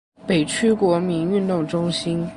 [0.25, 2.27] 北区国民运动中心